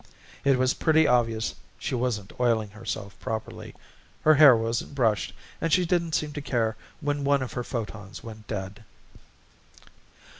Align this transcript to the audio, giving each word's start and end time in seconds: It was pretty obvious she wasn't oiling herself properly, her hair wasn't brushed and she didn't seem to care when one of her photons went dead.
It 0.43 0.57
was 0.57 0.73
pretty 0.73 1.05
obvious 1.07 1.53
she 1.77 1.93
wasn't 1.93 2.33
oiling 2.39 2.71
herself 2.71 3.15
properly, 3.19 3.75
her 4.23 4.33
hair 4.33 4.55
wasn't 4.57 4.95
brushed 4.95 5.31
and 5.61 5.71
she 5.71 5.85
didn't 5.85 6.13
seem 6.15 6.33
to 6.33 6.41
care 6.41 6.75
when 7.01 7.23
one 7.23 7.43
of 7.43 7.53
her 7.53 7.63
photons 7.63 8.23
went 8.23 8.47
dead. 8.47 8.83